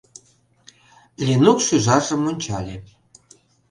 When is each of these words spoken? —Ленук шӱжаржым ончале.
—Ленук 1.25 1.59
шӱжаржым 1.65 2.21
ончале. 2.29 2.75